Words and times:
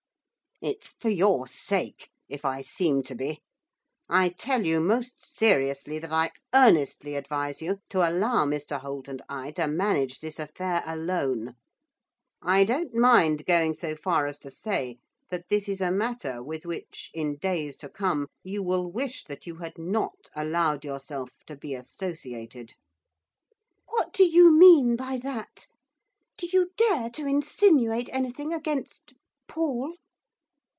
'It's 0.63 0.89
for 0.89 1.09
your 1.09 1.47
sake, 1.47 2.11
if 2.29 2.45
I 2.45 2.61
seem 2.61 3.01
to 3.05 3.15
be. 3.15 3.39
I 4.07 4.29
tell 4.29 4.63
you 4.63 4.79
most 4.79 5.23
seriously, 5.35 5.97
that 5.97 6.11
I 6.13 6.29
earnestly 6.53 7.15
advise 7.15 7.63
you 7.63 7.79
to 7.89 8.07
allow 8.07 8.45
Mr 8.45 8.79
Holt 8.79 9.07
and 9.07 9.23
I 9.27 9.49
to 9.53 9.65
manage 9.67 10.19
this 10.19 10.37
affair 10.37 10.83
alone. 10.85 11.55
I 12.43 12.63
don't 12.63 12.93
mind 12.93 13.47
going 13.47 13.73
so 13.73 13.95
far 13.95 14.27
as 14.27 14.37
to 14.37 14.51
say 14.51 14.99
that 15.31 15.49
this 15.49 15.67
is 15.67 15.81
a 15.81 15.89
matter 15.91 16.43
with 16.43 16.63
which, 16.63 17.09
in 17.11 17.37
days 17.37 17.75
to 17.77 17.89
come, 17.89 18.27
you 18.43 18.61
will 18.61 18.85
wish 18.91 19.23
that 19.23 19.47
you 19.47 19.55
had 19.55 19.79
not 19.79 20.29
allowed 20.35 20.85
yourself 20.85 21.31
to 21.47 21.55
be 21.55 21.73
associated.' 21.73 22.75
'What 23.87 24.13
do 24.13 24.23
you 24.29 24.55
mean 24.55 24.95
by 24.95 25.17
that? 25.23 25.65
Do 26.37 26.45
you 26.53 26.69
dare 26.77 27.09
to 27.09 27.25
insinuate 27.25 28.09
anything 28.13 28.53
against 28.53 29.15
Paul? 29.47 29.95